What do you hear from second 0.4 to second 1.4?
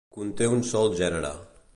un sol gènere.